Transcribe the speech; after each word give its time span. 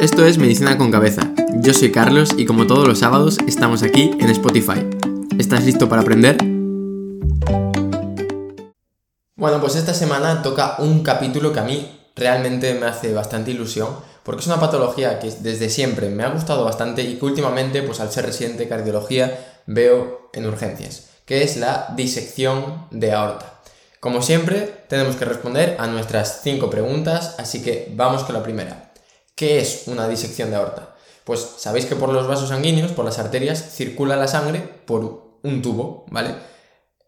Esto 0.00 0.24
es 0.24 0.38
Medicina 0.38 0.78
con 0.78 0.90
Cabeza. 0.90 1.30
Yo 1.56 1.74
soy 1.74 1.92
Carlos 1.92 2.30
y 2.34 2.46
como 2.46 2.66
todos 2.66 2.88
los 2.88 3.00
sábados 3.00 3.36
estamos 3.46 3.82
aquí 3.82 4.12
en 4.18 4.30
Spotify. 4.30 4.88
¿Estás 5.38 5.66
listo 5.66 5.90
para 5.90 6.00
aprender? 6.00 6.38
Bueno, 9.36 9.60
pues 9.60 9.76
esta 9.76 9.92
semana 9.92 10.40
toca 10.40 10.76
un 10.78 11.02
capítulo 11.02 11.52
que 11.52 11.60
a 11.60 11.64
mí 11.64 12.00
realmente 12.16 12.72
me 12.72 12.86
hace 12.86 13.12
bastante 13.12 13.50
ilusión 13.50 13.88
porque 14.22 14.40
es 14.40 14.46
una 14.46 14.58
patología 14.58 15.18
que 15.18 15.30
desde 15.40 15.68
siempre 15.68 16.08
me 16.08 16.22
ha 16.22 16.30
gustado 16.30 16.64
bastante 16.64 17.02
y 17.02 17.16
que 17.16 17.26
últimamente, 17.26 17.82
pues 17.82 18.00
al 18.00 18.10
ser 18.10 18.24
residente 18.24 18.62
de 18.62 18.68
cardiología, 18.70 19.60
veo 19.66 20.30
en 20.32 20.46
urgencias, 20.46 21.10
que 21.26 21.42
es 21.42 21.58
la 21.58 21.92
disección 21.94 22.86
de 22.90 23.12
aorta. 23.12 23.60
Como 24.00 24.22
siempre, 24.22 24.84
tenemos 24.88 25.16
que 25.16 25.26
responder 25.26 25.76
a 25.78 25.86
nuestras 25.88 26.40
cinco 26.42 26.70
preguntas, 26.70 27.34
así 27.36 27.60
que 27.60 27.92
vamos 27.94 28.24
con 28.24 28.34
la 28.34 28.42
primera. 28.42 28.89
¿Qué 29.40 29.58
es 29.58 29.84
una 29.86 30.06
disección 30.06 30.50
de 30.50 30.56
aorta? 30.56 30.96
Pues 31.24 31.40
sabéis 31.56 31.86
que 31.86 31.96
por 31.96 32.10
los 32.10 32.28
vasos 32.28 32.50
sanguíneos, 32.50 32.92
por 32.92 33.06
las 33.06 33.18
arterias, 33.18 33.72
circula 33.74 34.14
la 34.14 34.28
sangre 34.28 34.60
por 34.84 35.38
un 35.42 35.62
tubo, 35.62 36.04
¿vale? 36.10 36.34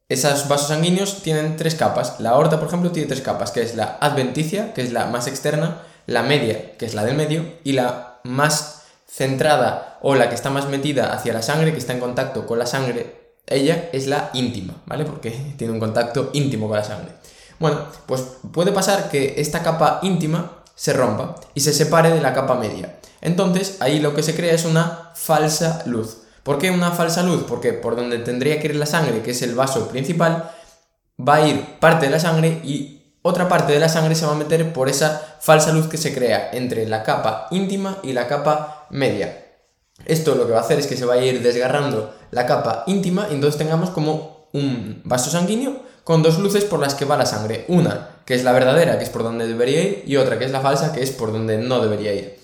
Esos 0.09 0.49
vasos 0.49 0.69
sanguíneos 0.69 1.23
tienen 1.23 1.59
tres 1.59 1.75
capas. 1.75 2.21
La 2.21 2.31
aorta, 2.31 2.59
por 2.59 2.69
ejemplo, 2.69 2.91
tiene 2.91 3.07
tres 3.07 3.21
capas, 3.21 3.51
que 3.51 3.61
es 3.61 3.75
la 3.75 3.99
adventicia, 4.01 4.73
que 4.73 4.81
es 4.81 4.93
la 4.93 5.05
más 5.09 5.27
externa, 5.27 5.83
la 6.07 6.23
media, 6.23 6.79
que 6.79 6.87
es 6.87 6.95
la 6.95 7.05
del 7.05 7.17
medio, 7.17 7.45
y 7.65 7.73
la 7.73 8.21
más 8.25 8.85
centrada 9.07 9.99
o 10.01 10.15
la 10.15 10.31
que 10.31 10.35
está 10.35 10.49
más 10.49 10.71
metida 10.71 11.13
hacia 11.13 11.35
la 11.35 11.43
sangre, 11.43 11.73
que 11.73 11.81
está 11.81 11.93
en 11.93 12.01
contacto 12.01 12.47
con 12.47 12.59
la 12.59 12.65
sangre 12.65 13.21
ella 13.47 13.91
es 13.93 14.07
la 14.07 14.31
íntima, 14.33 14.83
¿vale? 14.87 15.05
Porque 15.05 15.31
tiene 15.59 15.75
un 15.75 15.81
contacto 15.81 16.31
íntimo 16.33 16.67
con 16.67 16.79
la 16.79 16.85
sangre. 16.85 17.13
Bueno, 17.59 17.89
pues 18.07 18.23
puede 18.53 18.73
pasar 18.73 19.11
que 19.11 19.35
esta 19.37 19.63
capa 19.63 19.99
íntima 20.03 20.62
se 20.75 20.93
rompa 20.93 21.37
y 21.55 21.61
se 21.61 21.73
separe 21.73 22.11
de 22.11 22.21
la 22.21 22.35
capa 22.35 22.55
media. 22.55 22.99
Entonces 23.21 23.77
ahí 23.81 24.01
lo 24.01 24.15
que 24.15 24.23
se 24.23 24.35
crea 24.35 24.55
es 24.55 24.65
una 24.65 25.11
falsa 25.15 25.83
luz. 25.87 26.19
¿Por 26.43 26.59
qué 26.59 26.71
una 26.71 26.91
falsa 26.91 27.23
luz? 27.23 27.45
Porque 27.49 27.73
por 27.73 27.95
donde 27.95 28.19
tendría 28.19 28.61
que 28.61 28.69
ir 28.69 28.77
la 28.77 28.87
sangre, 28.87 29.23
que 29.23 29.31
es 29.31 29.43
el 29.43 29.55
vaso 29.55 29.89
principal, 29.89 30.51
va 31.19 31.37
a 31.37 31.47
ir 31.47 31.79
parte 31.79 32.07
de 32.07 32.13
la 32.13 32.21
sangre 32.21 32.61
y 32.65 33.17
otra 33.23 33.49
parte 33.49 33.73
de 33.73 33.79
la 33.79 33.89
sangre 33.89 34.17
se 34.17 34.27
va 34.27 34.33
a 34.33 34.37
meter 34.37 34.73
por 34.73 34.89
esa 34.89 35.37
falsa 35.41 35.73
luz 35.73 35.87
que 35.87 35.97
se 35.97 36.13
crea 36.13 36.51
entre 36.53 36.89
la 36.89 37.05
capa 37.05 37.47
íntima 37.53 37.99
y 38.03 38.13
la 38.13 38.27
capa 38.27 38.87
media. 38.91 39.47
Esto 40.05 40.35
lo 40.35 40.47
que 40.47 40.53
va 40.53 40.59
a 40.59 40.63
hacer 40.63 40.81
es 40.81 40.89
que 40.89 40.97
se 40.97 41.05
va 41.05 41.15
a 41.15 41.19
ir 41.19 41.43
desgarrando 41.43 42.13
la 42.33 42.47
capa 42.47 42.83
íntima 42.89 43.29
y 43.31 43.35
entonces 43.35 43.59
tengamos 43.59 43.91
como 43.91 44.49
un 44.53 45.03
vaso 45.05 45.31
sanguíneo 45.31 45.83
con 46.05 46.23
dos 46.23 46.39
luces 46.39 46.65
por 46.65 46.81
las 46.81 46.95
que 46.95 47.05
va 47.05 47.17
la 47.17 47.27
sangre. 47.27 47.65
Una 47.69 48.13
que 48.25 48.35
es 48.35 48.45
la 48.45 48.53
verdadera, 48.53 48.99
que 48.99 49.05
es 49.05 49.11
por 49.11 49.23
donde 49.23 49.47
debería 49.47 49.83
ir, 49.83 50.05
y 50.07 50.17
otra 50.17 50.39
que 50.39 50.45
es 50.45 50.51
la 50.51 50.61
falsa, 50.61 50.93
que 50.93 51.03
es 51.03 51.11
por 51.11 51.33
donde 51.33 51.59
no 51.59 51.81
debería 51.81 52.13
ir. 52.13 52.39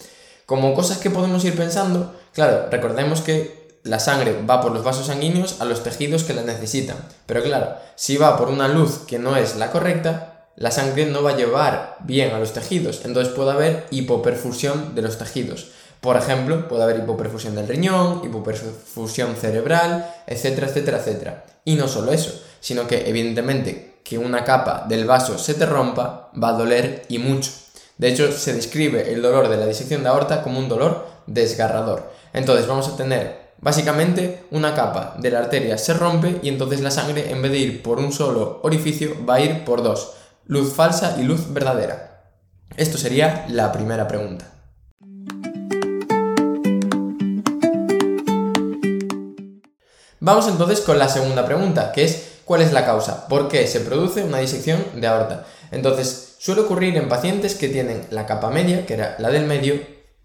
Como 0.46 0.74
cosas 0.74 0.98
que 0.98 1.10
podemos 1.10 1.44
ir 1.44 1.56
pensando, 1.56 2.14
claro, 2.32 2.66
recordemos 2.70 3.20
que 3.20 3.68
la 3.84 4.00
sangre 4.00 4.42
va 4.48 4.60
por 4.60 4.72
los 4.72 4.84
vasos 4.84 5.06
sanguíneos 5.06 5.60
a 5.60 5.64
los 5.64 5.82
tejidos 5.82 6.24
que 6.24 6.34
la 6.34 6.42
necesitan. 6.42 6.96
Pero 7.26 7.42
claro, 7.42 7.76
si 7.96 8.16
va 8.16 8.36
por 8.36 8.48
una 8.48 8.68
luz 8.68 9.00
que 9.06 9.18
no 9.18 9.36
es 9.36 9.56
la 9.56 9.70
correcta, 9.70 10.48
la 10.56 10.70
sangre 10.70 11.06
no 11.06 11.22
va 11.22 11.30
a 11.30 11.36
llevar 11.36 11.96
bien 12.00 12.34
a 12.34 12.38
los 12.38 12.52
tejidos, 12.52 13.02
entonces 13.04 13.32
puede 13.32 13.52
haber 13.52 13.86
hipoperfusión 13.90 14.94
de 14.94 15.02
los 15.02 15.16
tejidos. 15.16 15.68
Por 16.00 16.16
ejemplo, 16.16 16.68
puede 16.68 16.82
haber 16.82 16.98
hipoperfusión 16.98 17.54
del 17.54 17.68
riñón, 17.68 18.22
hipoperfusión 18.24 19.36
cerebral, 19.36 20.12
etcétera, 20.26 20.68
etcétera, 20.68 20.98
etcétera. 20.98 21.44
Y 21.64 21.74
no 21.74 21.88
solo 21.88 22.12
eso, 22.12 22.40
sino 22.60 22.86
que 22.86 23.08
evidentemente 23.08 24.00
que 24.04 24.18
una 24.18 24.44
capa 24.44 24.86
del 24.88 25.04
vaso 25.04 25.38
se 25.38 25.54
te 25.54 25.66
rompa 25.66 26.30
va 26.42 26.50
a 26.50 26.52
doler 26.52 27.04
y 27.08 27.18
mucho. 27.18 27.50
De 27.98 28.08
hecho, 28.08 28.32
se 28.32 28.54
describe 28.54 29.12
el 29.12 29.22
dolor 29.22 29.48
de 29.48 29.56
la 29.56 29.66
disección 29.66 30.02
de 30.02 30.08
aorta 30.08 30.42
como 30.42 30.58
un 30.58 30.68
dolor 30.68 31.06
desgarrador. 31.26 32.10
Entonces 32.32 32.66
vamos 32.66 32.88
a 32.88 32.96
tener 32.96 33.48
básicamente 33.60 34.44
una 34.50 34.74
capa 34.74 35.16
de 35.18 35.30
la 35.30 35.40
arteria 35.40 35.76
se 35.78 35.94
rompe 35.94 36.38
y 36.42 36.48
entonces 36.48 36.80
la 36.80 36.90
sangre 36.90 37.30
en 37.30 37.42
vez 37.42 37.52
de 37.52 37.58
ir 37.58 37.82
por 37.82 37.98
un 37.98 38.12
solo 38.12 38.60
orificio 38.62 39.16
va 39.28 39.34
a 39.34 39.40
ir 39.40 39.64
por 39.64 39.82
dos, 39.82 40.12
luz 40.46 40.72
falsa 40.72 41.16
y 41.18 41.24
luz 41.24 41.52
verdadera. 41.52 42.22
Esto 42.76 42.98
sería 42.98 43.46
la 43.48 43.72
primera 43.72 44.06
pregunta. 44.06 44.52
Vamos 50.20 50.48
entonces 50.48 50.80
con 50.80 50.98
la 50.98 51.08
segunda 51.08 51.46
pregunta, 51.46 51.92
que 51.92 52.04
es 52.04 52.27
¿cuál 52.48 52.62
es 52.62 52.72
la 52.72 52.86
causa? 52.86 53.28
¿Por 53.28 53.46
qué 53.48 53.66
se 53.66 53.80
produce 53.80 54.24
una 54.24 54.38
disección 54.38 54.82
de 54.94 55.06
aorta? 55.06 55.44
Entonces, 55.70 56.36
suele 56.38 56.62
ocurrir 56.62 56.96
en 56.96 57.08
pacientes 57.08 57.54
que 57.54 57.68
tienen 57.68 58.06
la 58.10 58.24
capa 58.24 58.48
media, 58.48 58.86
que 58.86 58.94
era 58.94 59.16
la 59.18 59.28
del 59.28 59.44
medio, 59.44 59.78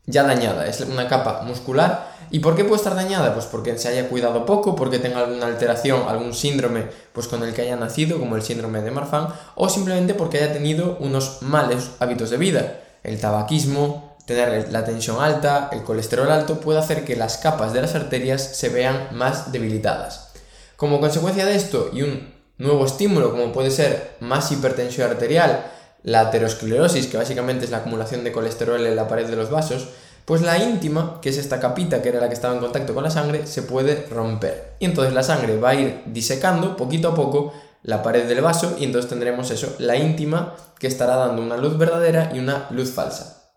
ya 0.06 0.24
dañada, 0.24 0.66
es 0.66 0.80
una 0.80 1.10
capa 1.10 1.42
muscular. 1.42 2.14
¿Y 2.32 2.40
por 2.40 2.56
qué 2.56 2.64
puede 2.64 2.78
estar 2.78 2.96
dañada? 2.96 3.34
Pues 3.34 3.46
porque 3.46 3.78
se 3.78 3.90
haya 3.90 4.08
cuidado 4.08 4.46
poco, 4.46 4.74
porque 4.74 5.00
tenga 5.00 5.20
alguna 5.20 5.48
alteración, 5.48 6.08
algún 6.08 6.34
síndrome 6.34 6.86
pues 7.12 7.28
con 7.28 7.44
el 7.44 7.54
que 7.54 7.64
haya 7.64 7.76
nacido, 7.76 8.18
como 8.18 8.38
el 8.38 8.42
síndrome 8.42 8.82
de 8.82 8.92
Marfan, 8.92 9.28
o 9.56 9.68
simplemente 9.68 10.14
porque 10.14 10.38
haya 10.38 10.54
tenido 10.54 10.98
unos 11.02 11.42
malos 11.42 11.92
hábitos 12.00 12.30
de 12.30 12.38
vida, 12.38 12.80
el 13.04 13.20
tabaquismo, 13.20 14.16
tener 14.26 14.72
la 14.72 14.86
tensión 14.86 15.22
alta, 15.22 15.70
el 15.74 15.84
colesterol 15.84 16.32
alto, 16.32 16.62
puede 16.62 16.80
hacer 16.80 17.04
que 17.04 17.18
las 17.18 17.38
capas 17.38 17.74
de 17.74 17.82
las 17.82 17.96
arterias 17.96 18.42
se 18.42 18.70
vean 18.70 19.10
más 19.12 19.52
debilitadas. 19.52 20.33
Como 20.76 21.00
consecuencia 21.00 21.46
de 21.46 21.56
esto 21.56 21.90
y 21.94 22.02
un 22.02 22.34
nuevo 22.58 22.86
estímulo 22.86 23.32
como 23.32 23.52
puede 23.52 23.72
ser 23.72 24.16
más 24.20 24.52
hipertensión 24.52 25.10
arterial, 25.10 25.72
la 26.04 26.22
aterosclerosis, 26.22 27.08
que 27.08 27.18
básicamente 27.18 27.66
es 27.66 27.72
la 27.72 27.78
acumulación 27.78 28.24
de 28.24 28.32
colesterol 28.32 28.86
en 28.86 28.96
la 28.96 29.08
pared 29.08 29.28
de 29.28 29.36
los 29.36 29.50
vasos, 29.50 29.88
pues 30.26 30.42
la 30.42 30.58
íntima, 30.58 31.20
que 31.22 31.30
es 31.30 31.38
esta 31.38 31.60
capita 31.60 32.02
que 32.02 32.10
era 32.10 32.22
la 32.22 32.28
que 32.28 32.34
estaba 32.34 32.54
en 32.54 32.62
contacto 32.62 32.94
con 32.94 33.04
la 33.04 33.12
sangre, 33.12 33.46
se 33.46 33.64
puede 33.64 34.08
romper. 34.10 34.76
Y 34.80 34.86
entonces 34.86 35.14
la 35.14 35.24
sangre 35.24 35.58
va 35.58 35.70
a 35.70 35.76
ir 35.76 36.04
disecando 36.06 36.78
poquito 36.78 37.10
a 37.10 37.16
poco 37.16 37.54
la 37.84 38.02
pared 38.02 38.28
del 38.28 38.42
vaso 38.42 38.78
y 38.80 38.86
entonces 38.86 39.10
tendremos 39.10 39.52
eso, 39.52 39.76
la 39.80 39.98
íntima 39.98 40.56
que 40.80 40.88
estará 40.88 41.18
dando 41.18 41.42
una 41.42 41.58
luz 41.58 41.78
verdadera 41.78 42.32
y 42.34 42.40
una 42.40 42.68
luz 42.72 42.92
falsa. 42.92 43.52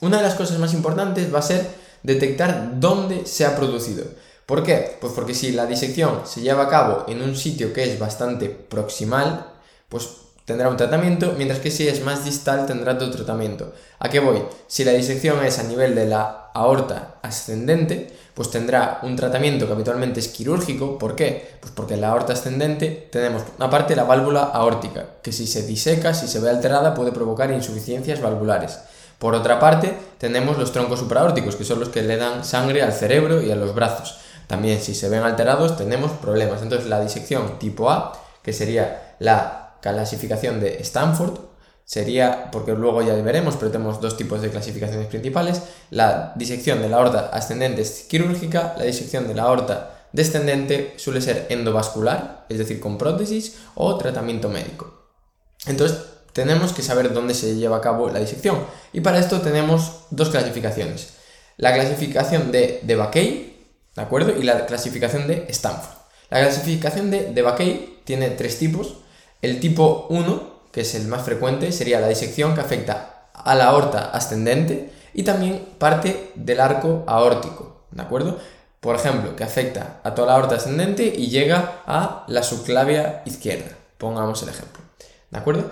Una 0.00 0.18
de 0.18 0.22
las 0.22 0.34
cosas 0.34 0.58
más 0.58 0.74
importantes 0.74 1.32
va 1.34 1.38
a 1.38 1.42
ser 1.42 1.66
detectar 2.02 2.78
dónde 2.78 3.24
se 3.24 3.46
ha 3.46 3.56
producido. 3.56 4.04
¿Por 4.46 4.62
qué? 4.62 4.96
Pues 5.00 5.12
porque 5.14 5.34
si 5.34 5.52
la 5.52 5.66
disección 5.66 6.22
se 6.24 6.42
lleva 6.42 6.64
a 6.64 6.68
cabo 6.68 7.04
en 7.08 7.22
un 7.22 7.34
sitio 7.34 7.72
que 7.72 7.84
es 7.84 7.98
bastante 7.98 8.48
proximal, 8.50 9.46
pues 9.88 10.08
tendrá 10.44 10.68
un 10.68 10.76
tratamiento, 10.76 11.34
mientras 11.36 11.60
que 11.60 11.70
si 11.70 11.88
es 11.88 12.04
más 12.04 12.24
distal 12.24 12.66
tendrá 12.66 12.92
otro 12.92 13.10
tratamiento. 13.10 13.72
¿A 13.98 14.10
qué 14.10 14.20
voy? 14.20 14.42
Si 14.66 14.84
la 14.84 14.92
disección 14.92 15.42
es 15.44 15.58
a 15.58 15.62
nivel 15.62 15.94
de 15.94 16.06
la 16.06 16.50
aorta 16.52 17.14
ascendente, 17.22 18.12
pues 18.34 18.50
tendrá 18.50 18.98
un 19.02 19.16
tratamiento 19.16 19.66
que 19.66 19.72
habitualmente 19.72 20.20
es 20.20 20.28
quirúrgico. 20.28 20.98
¿Por 20.98 21.16
qué? 21.16 21.56
Pues 21.60 21.72
porque 21.74 21.94
en 21.94 22.02
la 22.02 22.10
aorta 22.10 22.34
ascendente 22.34 23.08
tenemos 23.10 23.42
una 23.56 23.70
parte 23.70 23.96
la 23.96 24.04
válvula 24.04 24.42
aórtica, 24.42 25.06
que 25.22 25.32
si 25.32 25.46
se 25.46 25.62
diseca, 25.66 26.12
si 26.12 26.28
se 26.28 26.40
ve 26.40 26.50
alterada, 26.50 26.94
puede 26.94 27.12
provocar 27.12 27.50
insuficiencias 27.50 28.20
valvulares. 28.20 28.78
Por 29.18 29.34
otra 29.34 29.58
parte, 29.58 29.96
tenemos 30.18 30.58
los 30.58 30.72
troncos 30.72 30.98
supraórticos, 30.98 31.56
que 31.56 31.64
son 31.64 31.80
los 31.80 31.88
que 31.88 32.02
le 32.02 32.16
dan 32.16 32.44
sangre 32.44 32.82
al 32.82 32.92
cerebro 32.92 33.40
y 33.40 33.50
a 33.50 33.56
los 33.56 33.74
brazos. 33.74 34.18
También, 34.46 34.80
si 34.80 34.94
se 34.94 35.08
ven 35.08 35.22
alterados, 35.22 35.76
tenemos 35.76 36.12
problemas. 36.12 36.62
Entonces, 36.62 36.88
la 36.88 37.00
disección 37.00 37.58
tipo 37.58 37.90
A, 37.90 38.12
que 38.42 38.52
sería 38.52 39.16
la 39.18 39.76
clasificación 39.80 40.60
de 40.60 40.76
Stanford, 40.80 41.38
sería, 41.84 42.50
porque 42.50 42.72
luego 42.72 43.02
ya 43.02 43.14
veremos, 43.14 43.56
pero 43.56 43.70
tenemos 43.70 44.00
dos 44.00 44.16
tipos 44.16 44.40
de 44.42 44.50
clasificaciones 44.50 45.06
principales. 45.06 45.62
La 45.90 46.32
disección 46.36 46.80
de 46.80 46.88
la 46.88 46.96
aorta 46.96 47.30
ascendente 47.32 47.82
es 47.82 48.06
quirúrgica, 48.08 48.74
la 48.78 48.84
disección 48.84 49.28
de 49.28 49.34
la 49.34 49.42
aorta 49.42 49.90
descendente 50.12 50.94
suele 50.96 51.20
ser 51.20 51.46
endovascular, 51.50 52.46
es 52.48 52.58
decir, 52.58 52.78
con 52.78 52.96
prótesis 52.98 53.56
o 53.74 53.98
tratamiento 53.98 54.48
médico. 54.48 55.08
Entonces, 55.66 55.98
tenemos 56.32 56.72
que 56.72 56.82
saber 56.82 57.12
dónde 57.12 57.34
se 57.34 57.56
lleva 57.56 57.78
a 57.78 57.80
cabo 57.80 58.08
la 58.10 58.20
disección. 58.20 58.64
Y 58.92 59.00
para 59.00 59.18
esto 59.18 59.40
tenemos 59.40 60.04
dos 60.10 60.30
clasificaciones. 60.30 61.14
La 61.56 61.72
clasificación 61.74 62.52
de, 62.52 62.80
de 62.82 62.96
¿de 63.94 64.02
acuerdo? 64.02 64.32
Y 64.38 64.42
la 64.42 64.66
clasificación 64.66 65.26
de 65.26 65.46
Stanford. 65.48 65.96
La 66.30 66.40
clasificación 66.40 67.10
de, 67.10 67.32
de 67.32 67.96
tiene 68.04 68.30
tres 68.30 68.58
tipos. 68.58 68.96
El 69.42 69.60
tipo 69.60 70.06
1, 70.10 70.60
que 70.72 70.82
es 70.82 70.94
el 70.94 71.06
más 71.06 71.22
frecuente, 71.22 71.72
sería 71.72 72.00
la 72.00 72.08
disección 72.08 72.54
que 72.54 72.60
afecta 72.60 73.28
a 73.32 73.54
la 73.54 73.66
aorta 73.66 74.10
ascendente 74.10 74.90
y 75.12 75.22
también 75.22 75.64
parte 75.78 76.32
del 76.34 76.60
arco 76.60 77.04
aórtico, 77.06 77.84
¿de 77.90 78.02
acuerdo? 78.02 78.38
Por 78.80 78.96
ejemplo, 78.96 79.36
que 79.36 79.44
afecta 79.44 80.00
a 80.02 80.14
toda 80.14 80.28
la 80.28 80.34
aorta 80.34 80.56
ascendente 80.56 81.04
y 81.04 81.28
llega 81.28 81.82
a 81.86 82.24
la 82.28 82.42
subclavia 82.42 83.22
izquierda. 83.24 83.76
Pongamos 83.98 84.42
el 84.42 84.48
ejemplo, 84.48 84.82
¿de 85.30 85.38
acuerdo? 85.38 85.70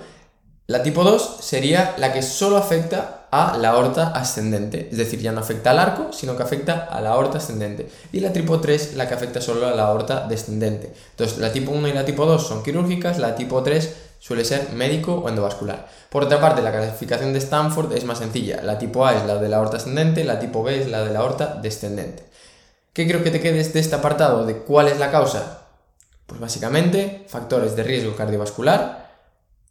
La 0.66 0.82
tipo 0.82 1.02
2 1.02 1.38
sería 1.40 1.94
la 1.98 2.12
que 2.12 2.22
solo 2.22 2.56
afecta 2.56 3.21
a 3.32 3.56
la 3.56 3.70
aorta 3.70 4.08
ascendente, 4.08 4.90
es 4.92 4.98
decir, 4.98 5.18
ya 5.18 5.32
no 5.32 5.40
afecta 5.40 5.70
al 5.70 5.78
arco, 5.78 6.12
sino 6.12 6.36
que 6.36 6.42
afecta 6.42 6.84
a 6.84 7.00
la 7.00 7.12
aorta 7.12 7.38
ascendente. 7.38 7.88
Y 8.12 8.20
la 8.20 8.30
tipo 8.30 8.60
3 8.60 8.94
la 8.94 9.08
que 9.08 9.14
afecta 9.14 9.40
solo 9.40 9.66
a 9.66 9.70
la 9.70 9.84
aorta 9.84 10.26
descendente. 10.28 10.92
Entonces, 11.12 11.38
la 11.38 11.50
tipo 11.50 11.70
1 11.70 11.88
y 11.88 11.92
la 11.94 12.04
tipo 12.04 12.26
2 12.26 12.46
son 12.46 12.62
quirúrgicas, 12.62 13.18
la 13.18 13.34
tipo 13.34 13.62
3 13.62 13.90
suele 14.18 14.44
ser 14.44 14.74
médico 14.74 15.14
o 15.14 15.30
endovascular. 15.30 15.88
Por 16.10 16.24
otra 16.24 16.42
parte, 16.42 16.60
la 16.60 16.72
clasificación 16.72 17.32
de 17.32 17.38
Stanford 17.38 17.94
es 17.94 18.04
más 18.04 18.18
sencilla. 18.18 18.60
La 18.62 18.78
tipo 18.78 19.06
A 19.06 19.14
es 19.14 19.24
la 19.24 19.36
de 19.36 19.48
la 19.48 19.56
aorta 19.56 19.78
ascendente, 19.78 20.24
la 20.24 20.38
tipo 20.38 20.62
B 20.62 20.82
es 20.82 20.88
la 20.88 21.02
de 21.02 21.14
la 21.14 21.20
aorta 21.20 21.58
descendente. 21.62 22.24
¿Qué 22.92 23.08
creo 23.08 23.24
que 23.24 23.30
te 23.30 23.40
quedes 23.40 23.72
de 23.72 23.80
este 23.80 23.96
apartado 23.96 24.44
de 24.44 24.58
cuál 24.58 24.88
es 24.88 24.98
la 24.98 25.10
causa? 25.10 25.62
Pues 26.26 26.38
básicamente 26.38 27.24
factores 27.28 27.76
de 27.76 27.82
riesgo 27.82 28.14
cardiovascular 28.14 29.01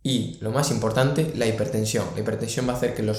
y, 0.03 0.37
lo 0.41 0.51
más 0.51 0.71
importante, 0.71 1.31
la 1.35 1.45
hipertensión. 1.45 2.05
La 2.15 2.21
hipertensión 2.21 2.67
va 2.67 2.73
a 2.73 2.77
hacer 2.77 2.95
que 2.95 3.13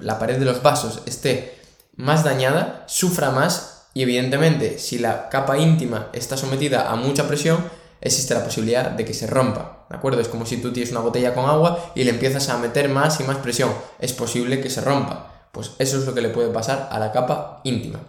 la 0.00 0.18
pared 0.18 0.38
de 0.38 0.44
los 0.44 0.62
vasos 0.62 1.02
esté 1.06 1.58
más 1.96 2.24
dañada, 2.24 2.84
sufra 2.88 3.30
más 3.30 3.86
y 3.94 4.02
evidentemente 4.02 4.78
si 4.78 4.98
la 4.98 5.28
capa 5.28 5.58
íntima 5.58 6.08
está 6.12 6.36
sometida 6.36 6.90
a 6.90 6.96
mucha 6.96 7.28
presión, 7.28 7.64
existe 8.00 8.34
la 8.34 8.44
posibilidad 8.44 8.90
de 8.90 9.04
que 9.04 9.14
se 9.14 9.28
rompa, 9.28 9.86
¿de 9.88 9.96
acuerdo? 9.96 10.20
Es 10.20 10.28
como 10.28 10.44
si 10.44 10.56
tú 10.56 10.72
tienes 10.72 10.90
una 10.90 11.00
botella 11.00 11.34
con 11.34 11.46
agua 11.46 11.92
y 11.94 12.02
le 12.02 12.10
empiezas 12.10 12.48
a 12.48 12.58
meter 12.58 12.88
más 12.88 13.20
y 13.20 13.24
más 13.24 13.38
presión, 13.38 13.72
es 14.00 14.12
posible 14.12 14.60
que 14.60 14.70
se 14.70 14.80
rompa. 14.80 15.48
Pues 15.52 15.70
eso 15.78 15.98
es 15.98 16.04
lo 16.04 16.14
que 16.14 16.20
le 16.20 16.30
puede 16.30 16.48
pasar 16.48 16.88
a 16.90 16.98
la 16.98 17.12
capa 17.12 17.60
íntima. 17.62 18.00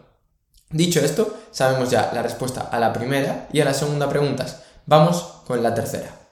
Dicho 0.72 1.00
esto, 1.00 1.38
sabemos 1.52 1.92
ya 1.92 2.10
la 2.12 2.24
respuesta 2.24 2.62
a 2.72 2.80
la 2.80 2.92
primera 2.92 3.48
y 3.54 3.62
a 3.62 3.66
la 3.66 3.74
segunda 3.76 4.10
preguntas. 4.10 4.64
Vamos 4.88 5.42
con 5.46 5.62
la 5.62 5.76
tercera. 5.76 6.25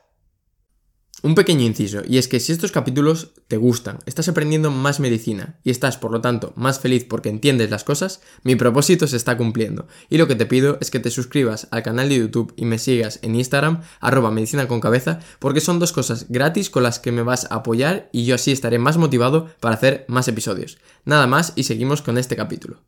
Un 1.25 1.35
pequeño 1.35 1.61
inciso, 1.61 2.01
y 2.05 2.17
es 2.17 2.27
que 2.27 2.41
si 2.41 2.51
estos 2.51 2.73
capítulos 2.73 3.31
te 3.47 3.55
gustan, 3.55 3.99
estás 4.05 4.27
aprendiendo 4.27 4.71
más 4.71 4.99
medicina 4.99 5.57
y 5.63 5.71
estás, 5.71 5.95
por 5.95 6.11
lo 6.11 6.19
tanto, 6.19 6.51
más 6.57 6.81
feliz 6.81 7.05
porque 7.05 7.29
entiendes 7.29 7.69
las 7.69 7.85
cosas, 7.85 8.19
mi 8.43 8.57
propósito 8.57 9.07
se 9.07 9.15
está 9.15 9.37
cumpliendo. 9.37 9.87
Y 10.09 10.17
lo 10.17 10.27
que 10.27 10.35
te 10.35 10.45
pido 10.45 10.77
es 10.81 10.91
que 10.91 10.99
te 10.99 11.09
suscribas 11.09 11.69
al 11.71 11.81
canal 11.81 12.09
de 12.09 12.17
YouTube 12.17 12.53
y 12.57 12.65
me 12.65 12.77
sigas 12.77 13.19
en 13.21 13.35
Instagram, 13.35 13.83
arroba 14.01 14.31
medicina 14.31 14.67
con 14.67 14.81
cabeza, 14.81 15.19
porque 15.39 15.61
son 15.61 15.79
dos 15.79 15.93
cosas 15.93 16.25
gratis 16.27 16.69
con 16.69 16.83
las 16.83 16.99
que 16.99 17.13
me 17.13 17.23
vas 17.23 17.49
a 17.49 17.55
apoyar 17.55 18.09
y 18.11 18.25
yo 18.25 18.35
así 18.35 18.51
estaré 18.51 18.77
más 18.77 18.97
motivado 18.97 19.47
para 19.61 19.75
hacer 19.75 20.03
más 20.09 20.27
episodios. 20.27 20.77
Nada 21.05 21.25
más 21.25 21.53
y 21.55 21.63
seguimos 21.63 22.01
con 22.01 22.17
este 22.17 22.35
capítulo. 22.35 22.81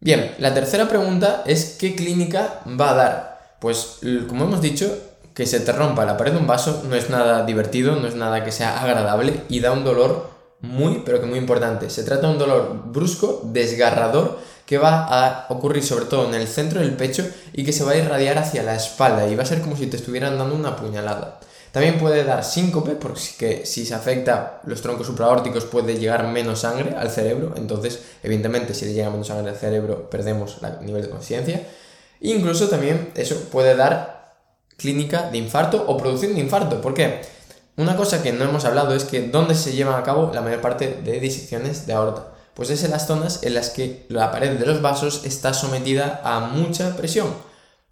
Bien, 0.00 0.34
la 0.38 0.52
tercera 0.52 0.86
pregunta 0.86 1.44
es 1.46 1.78
¿qué 1.80 1.96
clínica 1.96 2.60
va 2.78 2.90
a 2.90 2.94
dar? 2.94 3.56
Pues 3.58 4.00
como 4.28 4.44
hemos 4.44 4.60
dicho, 4.60 5.07
que 5.38 5.46
se 5.46 5.60
te 5.60 5.70
rompa 5.70 6.04
la 6.04 6.16
pared 6.16 6.32
de 6.32 6.38
un 6.38 6.48
vaso 6.48 6.82
no 6.88 6.96
es 6.96 7.10
nada 7.10 7.46
divertido, 7.46 7.94
no 7.94 8.08
es 8.08 8.16
nada 8.16 8.42
que 8.42 8.50
sea 8.50 8.82
agradable 8.82 9.42
y 9.48 9.60
da 9.60 9.70
un 9.70 9.84
dolor 9.84 10.30
muy, 10.62 11.04
pero 11.06 11.20
que 11.20 11.26
muy 11.26 11.38
importante. 11.38 11.90
Se 11.90 12.02
trata 12.02 12.26
de 12.26 12.32
un 12.32 12.40
dolor 12.40 12.82
brusco, 12.86 13.42
desgarrador, 13.44 14.40
que 14.66 14.78
va 14.78 15.06
a 15.08 15.46
ocurrir 15.50 15.84
sobre 15.84 16.06
todo 16.06 16.26
en 16.26 16.34
el 16.34 16.48
centro 16.48 16.80
del 16.80 16.96
pecho 16.96 17.24
y 17.52 17.64
que 17.64 17.72
se 17.72 17.84
va 17.84 17.92
a 17.92 17.96
irradiar 17.96 18.36
hacia 18.36 18.64
la 18.64 18.74
espalda 18.74 19.28
y 19.28 19.36
va 19.36 19.44
a 19.44 19.46
ser 19.46 19.60
como 19.60 19.76
si 19.76 19.86
te 19.86 19.96
estuvieran 19.96 20.38
dando 20.38 20.56
una 20.56 20.74
puñalada. 20.74 21.38
También 21.70 22.00
puede 22.00 22.24
dar 22.24 22.42
síncope, 22.42 22.96
porque 22.96 23.64
si 23.64 23.86
se 23.86 23.94
afecta 23.94 24.60
los 24.64 24.82
troncos 24.82 25.06
supraórticos 25.06 25.66
puede 25.66 26.00
llegar 26.00 26.26
menos 26.26 26.62
sangre 26.62 26.96
al 26.96 27.10
cerebro, 27.10 27.52
entonces 27.56 28.00
evidentemente 28.24 28.74
si 28.74 28.86
le 28.86 28.94
llega 28.94 29.10
menos 29.10 29.28
sangre 29.28 29.50
al 29.50 29.56
cerebro 29.56 30.10
perdemos 30.10 30.56
el 30.80 30.84
nivel 30.84 31.02
de 31.02 31.10
conciencia. 31.10 31.62
Incluso 32.22 32.66
también 32.68 33.12
eso 33.14 33.36
puede 33.52 33.76
dar 33.76 34.17
clínica 34.78 35.28
de 35.28 35.38
infarto 35.38 35.84
o 35.86 35.98
producción 35.98 36.34
de 36.34 36.40
infarto. 36.40 36.80
¿Por 36.80 36.94
qué? 36.94 37.20
Una 37.76 37.96
cosa 37.96 38.22
que 38.22 38.32
no 38.32 38.44
hemos 38.44 38.64
hablado 38.64 38.94
es 38.94 39.04
que 39.04 39.28
dónde 39.28 39.54
se 39.54 39.72
llevan 39.72 40.00
a 40.00 40.04
cabo 40.04 40.30
la 40.32 40.40
mayor 40.40 40.60
parte 40.60 41.00
de 41.04 41.20
disecciones 41.20 41.86
de 41.86 41.92
aorta. 41.92 42.28
Pues 42.54 42.70
es 42.70 42.82
en 42.84 42.92
las 42.92 43.06
zonas 43.06 43.42
en 43.42 43.54
las 43.54 43.70
que 43.70 44.06
la 44.08 44.30
pared 44.30 44.56
de 44.56 44.66
los 44.66 44.80
vasos 44.80 45.24
está 45.24 45.52
sometida 45.52 46.20
a 46.24 46.40
mucha 46.40 46.96
presión. 46.96 47.28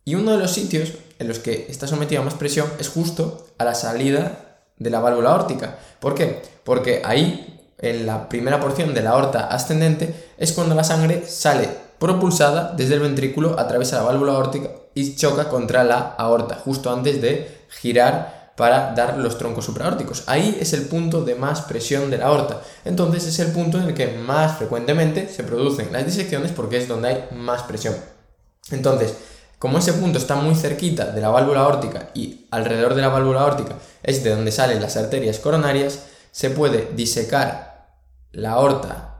Y 0.05 0.15
uno 0.15 0.33
de 0.33 0.38
los 0.38 0.53
sitios 0.53 0.93
en 1.19 1.29
los 1.29 1.41
que 1.41 1.67
está 1.69 1.88
sometido 1.88 2.23
a 2.23 2.25
más 2.25 2.35
presión 2.35 2.69
es 2.79 2.88
justo 2.88 3.47
a 3.59 3.65
la 3.65 3.75
salida 3.75 4.61
de 4.79 4.91
la 4.91 5.00
válvula 5.00 5.35
órtica. 5.35 5.79
¿Por 5.99 6.15
qué? 6.15 6.43
Porque 6.62 7.03
ahí, 7.05 7.61
en 7.79 8.06
la 8.06 8.29
primera 8.29 8.61
porción 8.61 8.94
de 8.94 9.03
la 9.03 9.11
aorta 9.11 9.49
ascendente, 9.49 10.33
es 10.38 10.53
cuando 10.53 10.77
la 10.77 10.85
sangre 10.85 11.27
sale 11.27 11.69
propulsada 11.99 12.75
desde 12.77 12.94
el 12.94 13.00
ventrículo, 13.00 13.59
atraviesa 13.59 13.97
la 13.97 14.05
válvula 14.05 14.35
órtica 14.35 14.71
y 14.96 15.14
choca 15.14 15.50
contra 15.50 15.84
la 15.84 16.14
aorta, 16.16 16.56
justo 16.56 16.90
antes 16.90 17.20
de 17.20 17.66
girar 17.69 18.52
para 18.56 18.94
dar 18.94 19.19
los 19.19 19.37
troncos 19.37 19.66
supraórticos. 19.66 20.25
Ahí 20.26 20.56
es 20.58 20.72
el 20.72 20.87
punto 20.87 21.22
de 21.22 21.34
más 21.34 21.60
presión 21.60 22.10
de 22.10 22.16
la 22.16 22.28
aorta. 22.28 22.62
Entonces 22.82 23.26
es 23.26 23.38
el 23.40 23.52
punto 23.52 23.76
en 23.76 23.84
el 23.84 23.94
que 23.94 24.16
más 24.16 24.56
frecuentemente 24.56 25.28
se 25.28 25.44
producen 25.44 25.93
las 25.93 26.06
disecciones 26.06 26.50
porque 26.50 26.78
es 26.78 26.88
donde 26.88 27.08
hay 27.08 27.28
más 27.32 27.62
presión. 27.64 27.94
Entonces, 28.70 29.14
como 29.58 29.76
ese 29.76 29.93
punto 29.93 30.16
está 30.16 30.34
muy 30.37 30.54
cerquita 30.54 31.12
de 31.12 31.20
la 31.20 31.28
válvula 31.28 31.60
aórtica 31.60 32.08
y 32.14 32.46
alrededor 32.50 32.94
de 32.94 33.02
la 33.02 33.10
válvula 33.10 33.42
aórtica 33.42 33.75
es 34.02 34.25
de 34.25 34.31
donde 34.31 34.50
salen 34.50 34.81
las 34.81 34.96
arterias 34.96 35.40
coronarias, 35.40 36.06
se 36.32 36.49
puede 36.49 36.88
disecar 36.94 37.99
la 38.32 38.52
aorta 38.52 39.15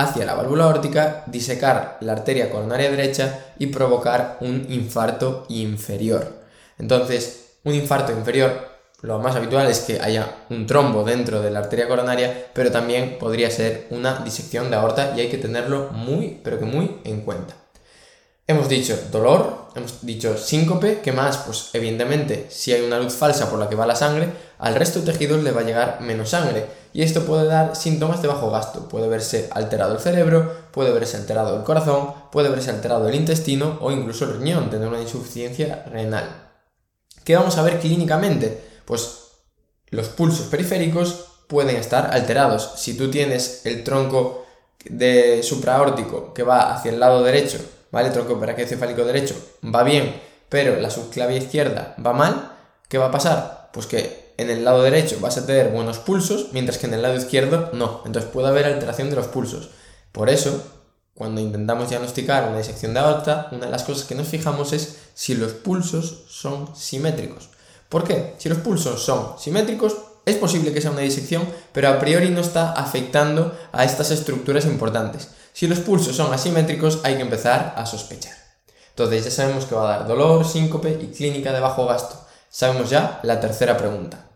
hacia 0.00 0.24
la 0.24 0.34
válvula 0.34 0.64
aórtica, 0.64 1.24
disecar 1.26 1.98
la 2.00 2.12
arteria 2.12 2.50
coronaria 2.50 2.90
derecha 2.90 3.52
y 3.58 3.66
provocar 3.66 4.38
un 4.40 4.66
infarto 4.70 5.44
inferior. 5.48 6.40
Entonces, 6.78 7.58
un 7.64 7.74
infarto 7.74 8.12
inferior, 8.12 8.68
lo 9.02 9.18
más 9.18 9.36
habitual 9.36 9.68
es 9.68 9.80
que 9.80 10.00
haya 10.00 10.44
un 10.48 10.66
trombo 10.66 11.04
dentro 11.04 11.42
de 11.42 11.50
la 11.50 11.60
arteria 11.60 11.88
coronaria, 11.88 12.46
pero 12.54 12.70
también 12.70 13.18
podría 13.18 13.50
ser 13.50 13.86
una 13.90 14.20
disección 14.20 14.70
de 14.70 14.76
aorta 14.76 15.14
y 15.16 15.20
hay 15.20 15.28
que 15.28 15.38
tenerlo 15.38 15.90
muy, 15.92 16.40
pero 16.42 16.58
que 16.58 16.64
muy 16.64 16.98
en 17.04 17.20
cuenta. 17.20 17.54
Hemos 18.46 18.68
dicho 18.68 18.98
dolor, 19.12 19.68
hemos 19.76 20.04
dicho 20.04 20.36
síncope, 20.36 21.00
¿qué 21.02 21.12
más? 21.12 21.36
Pues 21.38 21.70
evidentemente, 21.72 22.46
si 22.48 22.72
hay 22.72 22.82
una 22.82 22.98
luz 22.98 23.14
falsa 23.14 23.48
por 23.48 23.58
la 23.58 23.68
que 23.68 23.76
va 23.76 23.86
la 23.86 23.94
sangre, 23.94 24.28
al 24.58 24.74
resto 24.74 25.00
de 25.00 25.12
tejidos 25.12 25.44
le 25.44 25.52
va 25.52 25.60
a 25.60 25.64
llegar 25.64 26.00
menos 26.00 26.30
sangre. 26.30 26.79
Y 26.92 27.02
esto 27.02 27.24
puede 27.24 27.46
dar 27.46 27.76
síntomas 27.76 28.22
de 28.22 28.28
bajo 28.28 28.50
gasto. 28.50 28.88
Puede 28.88 29.08
verse 29.08 29.48
alterado 29.52 29.94
el 29.94 30.00
cerebro, 30.00 30.52
puede 30.72 30.92
verse 30.92 31.16
alterado 31.16 31.56
el 31.56 31.64
corazón, 31.64 32.12
puede 32.32 32.48
verse 32.48 32.70
alterado 32.70 33.08
el 33.08 33.14
intestino 33.14 33.78
o 33.80 33.90
incluso 33.90 34.24
el 34.24 34.38
riñón, 34.38 34.70
tener 34.70 34.88
una 34.88 35.00
insuficiencia 35.00 35.84
renal. 35.90 36.52
¿Qué 37.24 37.36
vamos 37.36 37.56
a 37.58 37.62
ver 37.62 37.78
clínicamente? 37.78 38.60
Pues 38.84 39.18
los 39.88 40.08
pulsos 40.08 40.46
periféricos 40.46 41.26
pueden 41.48 41.76
estar 41.76 42.14
alterados. 42.14 42.72
Si 42.76 42.96
tú 42.96 43.10
tienes 43.10 43.66
el 43.66 43.84
tronco 43.84 44.46
de 44.84 45.42
supraórtico 45.42 46.32
que 46.32 46.42
va 46.42 46.74
hacia 46.74 46.90
el 46.90 47.00
lado 47.00 47.22
derecho 47.22 47.58
¿vale? 47.90 48.10
Tronco 48.10 48.36
brachiocefálico 48.36 49.04
derecho 49.04 49.34
va 49.62 49.82
bien, 49.82 50.20
pero 50.48 50.80
la 50.80 50.90
subclavia 50.90 51.38
izquierda 51.38 51.94
va 52.04 52.12
mal, 52.12 52.52
¿qué 52.88 52.98
va 52.98 53.06
a 53.06 53.10
pasar? 53.10 53.70
Pues 53.72 53.86
que 53.86 54.19
en 54.40 54.50
el 54.50 54.64
lado 54.64 54.82
derecho 54.82 55.18
vas 55.20 55.36
a 55.36 55.46
tener 55.46 55.68
buenos 55.68 55.98
pulsos, 55.98 56.48
mientras 56.52 56.78
que 56.78 56.86
en 56.86 56.94
el 56.94 57.02
lado 57.02 57.16
izquierdo 57.16 57.70
no. 57.72 58.02
Entonces 58.06 58.30
puede 58.30 58.48
haber 58.48 58.64
alteración 58.64 59.10
de 59.10 59.16
los 59.16 59.26
pulsos. 59.26 59.70
Por 60.12 60.30
eso, 60.30 60.62
cuando 61.14 61.40
intentamos 61.40 61.90
diagnosticar 61.90 62.48
una 62.48 62.58
disección 62.58 62.94
de 62.94 63.00
aorta, 63.00 63.48
una 63.52 63.66
de 63.66 63.72
las 63.72 63.84
cosas 63.84 64.04
que 64.04 64.14
nos 64.14 64.28
fijamos 64.28 64.72
es 64.72 64.96
si 65.14 65.34
los 65.34 65.52
pulsos 65.52 66.24
son 66.28 66.74
simétricos. 66.74 67.50
¿Por 67.88 68.04
qué? 68.04 68.34
Si 68.38 68.48
los 68.48 68.58
pulsos 68.58 69.02
son 69.02 69.38
simétricos, 69.38 69.96
es 70.24 70.36
posible 70.36 70.72
que 70.72 70.80
sea 70.80 70.92
una 70.92 71.00
disección, 71.00 71.46
pero 71.72 71.88
a 71.88 71.98
priori 71.98 72.30
no 72.30 72.40
está 72.40 72.72
afectando 72.72 73.54
a 73.72 73.84
estas 73.84 74.10
estructuras 74.10 74.64
importantes. 74.64 75.28
Si 75.52 75.66
los 75.66 75.80
pulsos 75.80 76.16
son 76.16 76.32
asimétricos, 76.32 77.00
hay 77.02 77.16
que 77.16 77.22
empezar 77.22 77.74
a 77.76 77.84
sospechar. 77.84 78.34
Entonces 78.90 79.24
ya 79.24 79.30
sabemos 79.30 79.64
que 79.64 79.74
va 79.74 79.94
a 79.94 79.98
dar 79.98 80.08
dolor, 80.08 80.46
síncope 80.46 80.98
y 81.02 81.08
clínica 81.08 81.52
de 81.52 81.60
bajo 81.60 81.86
gasto. 81.86 82.26
Sabemos 82.48 82.90
ya 82.90 83.20
la 83.22 83.40
tercera 83.40 83.76
pregunta. 83.76 84.29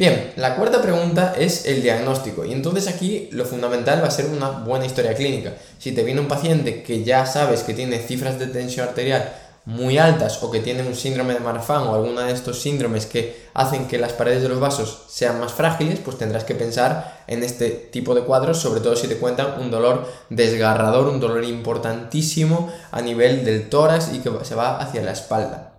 Bien, 0.00 0.32
la 0.36 0.56
cuarta 0.56 0.80
pregunta 0.80 1.34
es 1.36 1.66
el 1.66 1.82
diagnóstico 1.82 2.46
y 2.46 2.54
entonces 2.54 2.88
aquí 2.88 3.28
lo 3.32 3.44
fundamental 3.44 4.02
va 4.02 4.08
a 4.08 4.10
ser 4.10 4.24
una 4.34 4.48
buena 4.48 4.86
historia 4.86 5.12
clínica. 5.12 5.52
Si 5.78 5.92
te 5.92 6.04
viene 6.04 6.22
un 6.22 6.26
paciente 6.26 6.82
que 6.82 7.04
ya 7.04 7.26
sabes 7.26 7.64
que 7.64 7.74
tiene 7.74 7.98
cifras 7.98 8.38
de 8.38 8.46
tensión 8.46 8.88
arterial 8.88 9.30
muy 9.66 9.98
altas 9.98 10.42
o 10.42 10.50
que 10.50 10.60
tienen 10.60 10.86
un 10.86 10.94
síndrome 10.94 11.34
de 11.34 11.40
Marfan 11.40 11.82
o 11.82 11.94
alguno 11.94 12.22
de 12.22 12.32
estos 12.32 12.62
síndromes 12.62 13.04
que 13.04 13.48
hacen 13.52 13.88
que 13.88 13.98
las 13.98 14.14
paredes 14.14 14.42
de 14.42 14.48
los 14.48 14.58
vasos 14.58 15.02
sean 15.10 15.38
más 15.38 15.52
frágiles, 15.52 15.98
pues 16.02 16.16
tendrás 16.16 16.44
que 16.44 16.54
pensar 16.54 17.22
en 17.26 17.42
este 17.42 17.68
tipo 17.68 18.14
de 18.14 18.22
cuadros, 18.22 18.56
sobre 18.56 18.80
todo 18.80 18.96
si 18.96 19.06
te 19.06 19.18
cuentan 19.18 19.60
un 19.60 19.70
dolor 19.70 20.10
desgarrador, 20.30 21.08
un 21.08 21.20
dolor 21.20 21.44
importantísimo 21.44 22.72
a 22.90 23.02
nivel 23.02 23.44
del 23.44 23.68
tórax 23.68 24.14
y 24.14 24.20
que 24.20 24.30
se 24.44 24.54
va 24.54 24.78
hacia 24.78 25.02
la 25.02 25.12
espalda. 25.12 25.74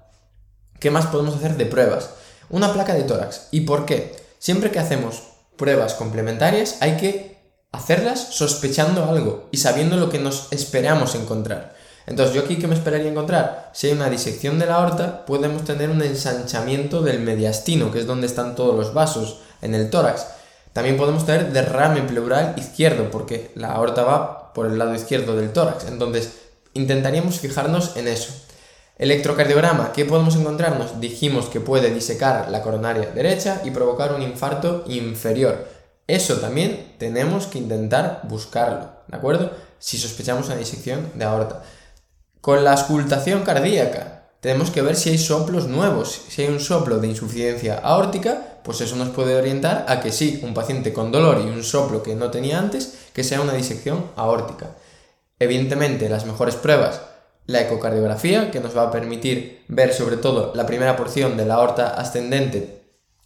¿Qué 0.80 0.92
más 0.92 1.08
podemos 1.08 1.36
hacer 1.36 1.58
de 1.58 1.66
pruebas? 1.66 2.21
Una 2.52 2.74
placa 2.74 2.94
de 2.94 3.04
tórax. 3.04 3.48
¿Y 3.52 3.62
por 3.62 3.86
qué? 3.86 4.16
Siempre 4.38 4.72
que 4.72 4.80
hacemos 4.80 5.24
pruebas 5.56 5.94
complementarias 5.94 6.78
hay 6.82 6.98
que 6.98 7.38
hacerlas 7.72 8.20
sospechando 8.20 9.06
algo 9.06 9.48
y 9.52 9.58
sabiendo 9.58 9.96
lo 9.96 10.10
que 10.10 10.20
nos 10.20 10.52
esperamos 10.52 11.16
encontrar. 11.16 11.76
Entonces, 12.08 12.36
¿yo 12.36 12.42
aquí 12.42 12.58
qué 12.58 12.68
me 12.68 12.76
esperaría 12.76 13.10
encontrar? 13.10 13.70
Si 13.74 13.88
hay 13.88 13.94
una 13.94 14.10
disección 14.10 14.60
de 14.60 14.66
la 14.66 14.76
aorta, 14.76 15.26
podemos 15.26 15.64
tener 15.64 15.90
un 15.90 16.02
ensanchamiento 16.02 17.02
del 17.02 17.20
mediastino, 17.20 17.92
que 17.92 18.00
es 18.00 18.08
donde 18.08 18.28
están 18.28 18.56
todos 18.56 18.76
los 18.76 18.94
vasos 18.94 19.40
en 19.62 19.74
el 19.74 19.90
tórax. 19.90 20.26
También 20.74 20.98
podemos 20.98 21.26
tener 21.26 21.54
derrame 21.54 22.02
pleural 22.02 22.56
izquierdo, 22.58 23.12
porque 23.12 23.52
la 23.56 23.74
aorta 23.74 24.04
va 24.04 24.54
por 24.54 24.66
el 24.66 24.78
lado 24.78 24.94
izquierdo 24.94 25.38
del 25.38 25.54
tórax. 25.54 25.86
Entonces, 25.86 26.34
intentaríamos 26.74 27.40
fijarnos 27.40 27.96
en 27.96 28.08
eso. 28.08 28.34
Electrocardiograma, 28.98 29.94
¿qué 29.94 30.06
podemos 30.06 30.36
encontrarnos? 30.36 31.00
Dijimos 31.00 31.48
que 31.48 31.60
puede 31.60 31.94
disecar 31.94 32.52
la 32.52 32.62
coronaria 32.62 33.10
derecha 33.12 33.62
y 33.64 33.72
provocar 33.72 34.14
un 34.14 34.22
infarto 34.22 34.84
inferior. 34.88 35.68
Eso 36.08 36.36
también 36.36 36.96
tenemos 36.98 37.48
que 37.48 37.58
intentar 37.58 38.22
buscarlo, 38.24 38.92
¿de 39.08 39.18
acuerdo? 39.18 39.52
Si 39.80 39.98
sospechamos 39.98 40.48
una 40.48 40.58
disección 40.58 41.10
de 41.16 41.26
aorta. 41.26 41.64
Con 42.42 42.64
la 42.64 42.74
auscultación 42.74 43.44
cardíaca, 43.44 44.22
tenemos 44.42 44.72
que 44.72 44.82
ver 44.82 44.96
si 44.96 45.12
hay 45.12 45.18
soplos 45.20 45.68
nuevos. 45.68 46.22
Si 46.30 46.42
hay 46.42 46.50
un 46.50 46.60
soplo 46.60 46.98
de 46.98 47.08
insuficiencia 47.08 47.78
aórtica, 47.78 48.60
pues 48.64 48.82
eso 48.82 48.96
nos 48.96 49.10
puede 49.10 49.36
orientar 49.36 49.86
a 49.88 50.02
que 50.02 50.12
sí, 50.12 50.40
un 50.44 50.54
paciente 50.56 50.94
con 50.94 51.12
dolor 51.12 51.42
y 51.46 51.50
un 51.50 51.64
soplo 51.64 52.02
que 52.02 52.16
no 52.16 52.32
tenía 52.32 52.58
antes, 52.58 52.96
que 53.14 53.24
sea 53.24 53.42
una 53.42 53.54
disección 53.54 54.06
aórtica. 54.16 54.72
Evidentemente, 55.40 56.10
las 56.10 56.26
mejores 56.26 56.56
pruebas, 56.56 57.02
la 57.52 57.62
ecocardiografía, 57.62 58.52
que 58.52 58.60
nos 58.60 58.76
va 58.76 58.84
a 58.84 58.92
permitir 58.92 59.64
ver 59.68 59.94
sobre 59.94 60.18
todo 60.18 60.54
la 60.56 60.66
primera 60.66 60.96
porción 60.96 61.38
de 61.38 61.46
la 61.46 61.56
aorta 61.56 61.90
ascendente 61.90 62.82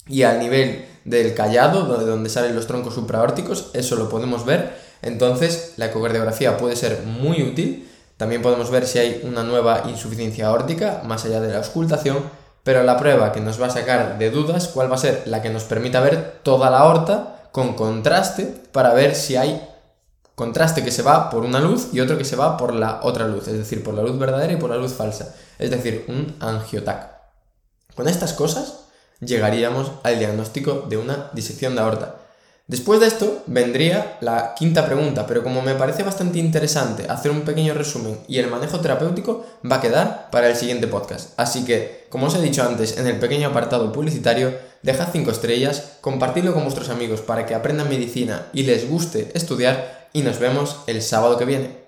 y 0.08 0.24
al 0.24 0.40
nivel 0.40 0.86
del 1.04 1.34
callado, 1.34 1.98
de 1.98 2.06
donde 2.06 2.30
salen 2.30 2.56
los 2.56 2.68
troncos 2.68 2.96
supraórticos, 2.96 3.72
eso 3.74 3.96
lo 3.96 4.10
podemos 4.10 4.46
ver. 4.46 4.74
Entonces, 5.02 5.74
la 5.78 5.88
ecocardiografía 5.88 6.58
puede 6.58 6.76
ser 6.76 7.04
muy 7.04 7.44
útil 7.44 7.88
también 8.18 8.42
podemos 8.42 8.72
ver 8.72 8.88
si 8.88 9.00
hay 9.00 9.22
una 9.26 9.44
nueva 9.44 9.84
insuficiencia 9.88 10.48
aórtica, 10.48 11.02
más 11.04 11.26
allá 11.26 11.42
de 11.42 11.52
la 11.52 11.58
auscultación, 11.58 12.20
pero 12.64 12.82
la 12.84 12.98
prueba 12.98 13.32
que 13.34 13.42
nos 13.42 13.62
va 13.62 13.68
a 13.68 13.72
sacar 13.72 14.18
de 14.18 14.32
dudas, 14.32 14.70
¿cuál 14.70 14.90
va 14.90 14.96
a 14.96 15.00
ser? 15.00 15.24
La 15.26 15.42
que 15.42 15.50
nos 15.50 15.66
permita 15.66 16.00
ver 16.00 16.40
toda 16.42 16.70
la 16.70 16.80
aorta 16.80 17.50
con 17.52 17.74
contraste 17.74 18.54
para 18.72 18.94
ver 18.94 19.16
si 19.16 19.36
hay 19.36 19.62
contraste 20.36 20.84
que 20.84 20.92
se 20.92 21.02
va 21.02 21.30
por 21.30 21.46
una 21.46 21.60
luz 21.60 21.90
y 21.94 22.02
otro 22.02 22.18
que 22.18 22.26
se 22.26 22.36
va 22.36 22.58
por 22.58 22.74
la 22.74 23.00
otra 23.04 23.28
luz, 23.28 23.48
es 23.48 23.58
decir, 23.58 23.84
por 23.84 23.94
la 23.94 24.04
luz 24.04 24.20
verdadera 24.20 24.54
y 24.54 24.58
por 24.58 24.70
la 24.70 24.78
luz 24.78 24.94
falsa, 24.94 25.34
es 25.58 25.72
decir, 25.72 26.06
un 26.10 26.36
angiotac. 26.40 27.16
Con 27.96 28.08
estas 28.08 28.34
cosas 28.34 28.82
llegaríamos 29.22 29.92
al 30.04 30.20
diagnóstico 30.20 30.86
de 30.90 30.98
una 30.98 31.30
disección 31.34 31.76
de 31.76 31.82
aorta. 31.82 32.16
Después 32.68 33.00
de 33.00 33.06
esto 33.06 33.44
vendría 33.46 34.18
la 34.22 34.56
quinta 34.56 34.88
pregunta, 34.88 35.28
pero 35.28 35.44
como 35.44 35.62
me 35.62 35.76
parece 35.76 36.02
bastante 36.02 36.40
interesante 36.40 37.06
hacer 37.08 37.30
un 37.30 37.42
pequeño 37.42 37.76
resumen 37.76 38.18
y 38.28 38.40
el 38.40 38.50
manejo 38.50 38.80
terapéutico 38.80 39.46
va 39.72 39.76
a 39.76 39.82
quedar 39.82 40.30
para 40.32 40.50
el 40.50 40.56
siguiente 40.56 40.88
podcast. 40.88 41.40
Así 41.40 41.64
que, 41.64 42.08
como 42.10 42.26
os 42.26 42.36
he 42.36 42.42
dicho 42.42 42.64
antes 42.64 42.98
en 42.98 43.06
el 43.06 43.20
pequeño 43.20 43.50
apartado 43.50 43.94
publicitario, 43.94 44.52
dejad 44.82 45.10
5 45.12 45.30
estrellas, 45.30 45.94
compartidlo 46.02 46.54
con 46.54 46.64
vuestros 46.64 46.90
amigos 46.90 47.22
para 47.22 47.46
que 47.46 47.54
aprendan 47.54 47.88
medicina 47.88 48.48
y 48.52 48.64
les 48.64 48.90
guste 48.90 49.32
estudiar 49.36 50.05
y 50.16 50.22
nos 50.22 50.40
vemos 50.40 50.78
el 50.88 51.02
sábado 51.02 51.38
que 51.38 51.44
viene. 51.44 51.85